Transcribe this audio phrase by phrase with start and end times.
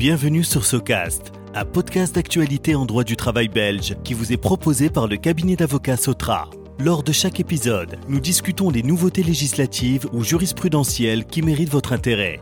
[0.00, 4.88] Bienvenue sur Socast, un podcast d'actualité en droit du travail belge qui vous est proposé
[4.88, 6.48] par le cabinet d'avocats Sotra.
[6.78, 12.40] Lors de chaque épisode, nous discutons des nouveautés législatives ou jurisprudentielles qui méritent votre intérêt.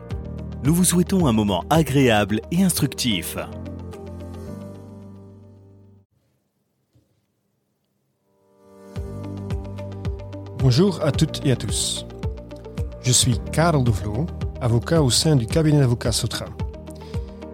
[0.63, 3.35] Nous vous souhaitons un moment agréable et instructif.
[10.59, 12.05] Bonjour à toutes et à tous.
[13.01, 14.27] Je suis Karel Devlo,
[14.61, 16.45] avocat au sein du cabinet d'avocats Sotra.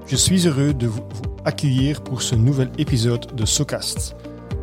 [0.07, 1.01] Je suis heureux de vous
[1.45, 4.15] accueillir pour ce nouvel épisode de SOCAST,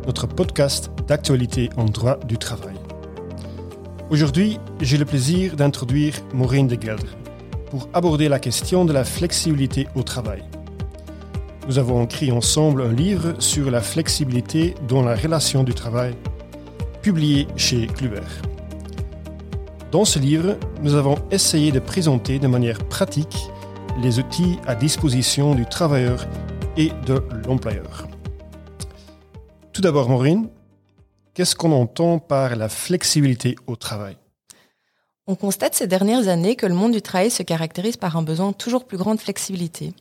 [0.07, 2.75] notre podcast d'actualité en droit du travail.
[4.09, 7.09] Aujourd'hui, j'ai le plaisir d'introduire Maureen de Gelder
[7.69, 10.43] pour aborder la question de la flexibilité au travail.
[11.67, 16.15] Nous avons écrit ensemble un livre sur la flexibilité dans la relation du travail,
[17.01, 18.21] publié chez Kluber.
[19.91, 23.37] Dans ce livre, nous avons essayé de présenter de manière pratique
[23.99, 26.27] les outils à disposition du travailleur
[26.77, 28.07] et de l'employeur.
[29.71, 30.49] Tout d'abord, Maureen,
[31.33, 34.17] qu'est-ce qu'on entend par la flexibilité au travail?
[35.27, 38.51] On constate ces dernières années que le monde du travail se caractérise par un besoin
[38.51, 39.93] toujours plus grand de flexibilité.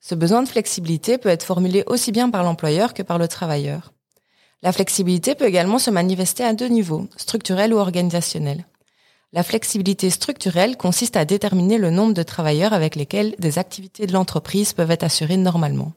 [0.00, 3.92] Ce besoin de flexibilité peut être formulé aussi bien par l'employeur que par le travailleur.
[4.62, 8.64] La flexibilité peut également se manifester à deux niveaux, structurel ou organisationnel.
[9.34, 14.12] La flexibilité structurelle consiste à déterminer le nombre de travailleurs avec lesquels des activités de
[14.12, 15.92] l'entreprise peuvent être assurées normalement.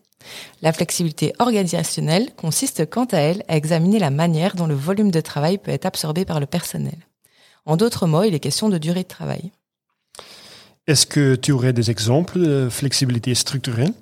[0.61, 5.19] La flexibilité organisationnelle consiste quant à elle à examiner la manière dont le volume de
[5.19, 6.97] travail peut être absorbé par le personnel.
[7.65, 9.51] En d'autres mots, il est question de durée de travail.
[10.87, 13.93] Est-ce que tu aurais des exemples de flexibilité structurelle?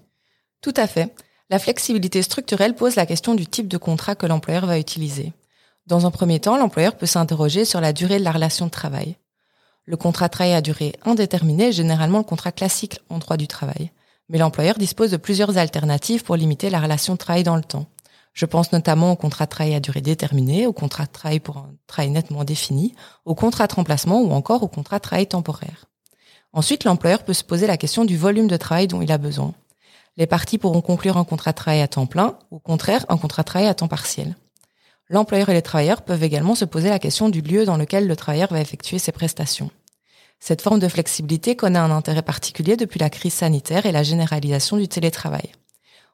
[0.62, 1.12] Tout à fait.
[1.50, 5.34] La flexibilité structurelle pose la question du type de contrat que l'employeur va utiliser.
[5.88, 9.18] Dans un premier temps, l'employeur peut s'interroger sur la durée de la relation de travail.
[9.86, 13.48] Le contrat de travail à durée indéterminée est généralement le contrat classique en droit du
[13.48, 13.92] travail.
[14.30, 17.88] Mais l'employeur dispose de plusieurs alternatives pour limiter la relation de travail dans le temps.
[18.34, 21.58] Je pense notamment au contrat de travail à durée déterminée, au contrat de travail pour
[21.58, 25.86] un travail nettement défini, au contrat de remplacement ou encore au contrat de travail temporaire.
[26.54, 29.54] Ensuite, l'employeur peut se poser la question du volume de travail dont il a besoin.
[30.18, 33.18] Les parties pourront conclure un contrat de travail à temps plein, ou au contraire un
[33.18, 34.36] contrat de travail à temps partiel.
[35.10, 38.16] L'employeur et les travailleurs peuvent également se poser la question du lieu dans lequel le
[38.16, 39.70] travailleur va effectuer ses prestations.
[40.40, 44.78] Cette forme de flexibilité connaît un intérêt particulier depuis la crise sanitaire et la généralisation
[44.78, 45.52] du télétravail.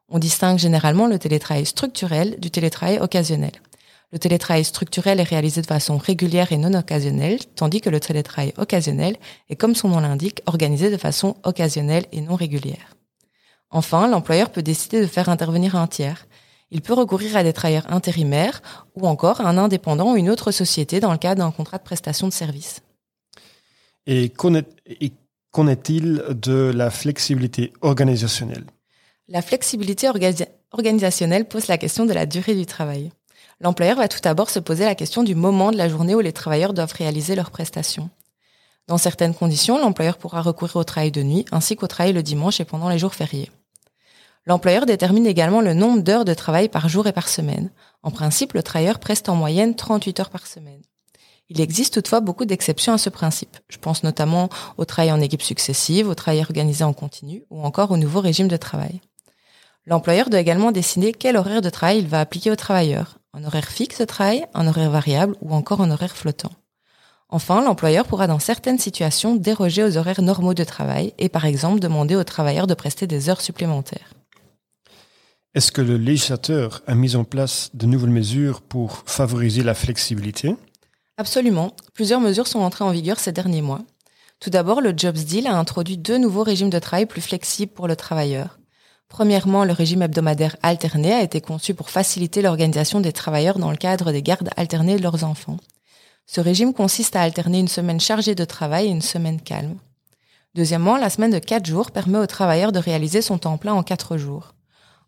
[0.07, 3.51] On distingue généralement le télétravail structurel du télétravail occasionnel.
[4.11, 8.53] Le télétravail structurel est réalisé de façon régulière et non occasionnelle, tandis que le télétravail
[8.57, 9.17] occasionnel
[9.49, 12.95] est, comme son nom l'indique, organisé de façon occasionnelle et non régulière.
[13.69, 16.25] Enfin, l'employeur peut décider de faire intervenir un tiers.
[16.71, 18.61] Il peut recourir à des travailleurs intérimaires
[18.95, 21.83] ou encore à un indépendant ou une autre société dans le cadre d'un contrat de
[21.83, 22.81] prestation de service.
[24.05, 28.65] Et qu'en est-il de la flexibilité organisationnelle?
[29.27, 30.09] La flexibilité
[30.71, 33.11] organisationnelle pose la question de la durée du travail.
[33.61, 36.33] L'employeur va tout d'abord se poser la question du moment de la journée où les
[36.33, 38.09] travailleurs doivent réaliser leurs prestations.
[38.87, 42.59] Dans certaines conditions, l'employeur pourra recourir au travail de nuit ainsi qu'au travail le dimanche
[42.59, 43.51] et pendant les jours fériés.
[44.49, 47.69] L'employeur détermine également le nombre d'heures de travail par jour et par semaine.
[48.01, 50.81] En principe, le travailleur preste en moyenne 38 heures par semaine.
[51.49, 53.57] Il existe toutefois beaucoup d'exceptions à ce principe.
[53.67, 57.91] Je pense notamment au travail en équipe successive, au travail organisé en continu ou encore
[57.91, 59.01] au nouveau régime de travail.
[59.85, 63.19] L'employeur doit également décider quel horaire de travail il va appliquer aux travailleurs.
[63.35, 66.53] Un horaire fixe de travail, un horaire variable ou encore un horaire flottant.
[67.29, 71.79] Enfin, l'employeur pourra dans certaines situations déroger aux horaires normaux de travail et par exemple
[71.79, 74.15] demander aux travailleurs de prester des heures supplémentaires.
[75.55, 80.55] Est-ce que le législateur a mis en place de nouvelles mesures pour favoriser la flexibilité?
[81.17, 81.73] Absolument.
[81.95, 83.81] Plusieurs mesures sont entrées en vigueur ces derniers mois.
[84.39, 87.87] Tout d'abord, le Jobs Deal a introduit deux nouveaux régimes de travail plus flexibles pour
[87.87, 88.59] le travailleur.
[89.07, 93.77] Premièrement, le régime hebdomadaire alterné a été conçu pour faciliter l'organisation des travailleurs dans le
[93.77, 95.57] cadre des gardes alternées de leurs enfants.
[96.27, 99.79] Ce régime consiste à alterner une semaine chargée de travail et une semaine calme.
[100.53, 103.81] Deuxièmement, la semaine de quatre jours permet au travailleur de réaliser son temps plein en
[103.81, 104.53] quatre jours.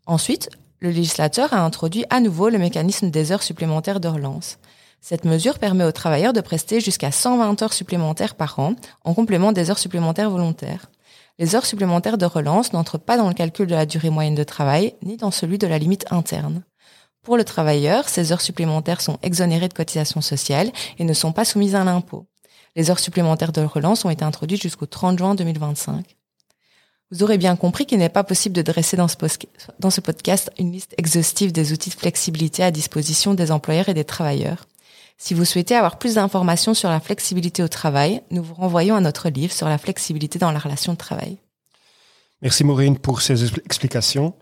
[0.06, 0.50] Ensuite,
[0.80, 4.58] le législateur a introduit à nouveau le mécanisme des heures supplémentaires de relance.
[5.00, 9.52] Cette mesure permet aux travailleurs de prester jusqu'à 120 heures supplémentaires par an, en complément
[9.52, 10.90] des heures supplémentaires volontaires.
[11.40, 14.44] Les heures supplémentaires de relance n'entrent pas dans le calcul de la durée moyenne de
[14.44, 16.64] travail, ni dans celui de la limite interne.
[17.24, 21.46] Pour le travailleur, ces heures supplémentaires sont exonérées de cotisations sociales et ne sont pas
[21.46, 22.28] soumises à l'impôt.
[22.76, 26.16] Les heures supplémentaires de relance ont été introduites jusqu'au 30 juin 2025.
[27.12, 30.96] Vous aurez bien compris qu'il n'est pas possible de dresser dans ce, podcast une liste
[30.98, 34.66] exhaustive des outils de flexibilité à disposition des employeurs et des travailleurs.
[35.18, 39.02] Si vous souhaitez avoir plus d'informations sur la flexibilité au travail, nous vous renvoyons à
[39.02, 41.38] notre livre sur la flexibilité dans la relation de travail.
[42.42, 44.34] Merci Maureen pour ces explications.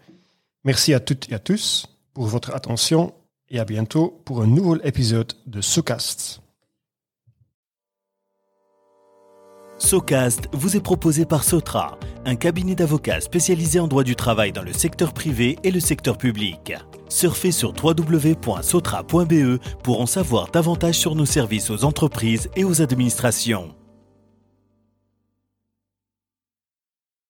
[0.64, 3.14] Merci à toutes et à tous pour votre attention
[3.50, 6.42] et à bientôt pour un nouvel épisode de SoCast.
[9.80, 14.64] SoCast vous est proposé par Sotra, un cabinet d'avocats spécialisé en droit du travail dans
[14.64, 16.74] le secteur privé et le secteur public.
[17.10, 23.79] Surfez sur www.sotra.be pour en savoir davantage sur nos services aux entreprises et aux administrations.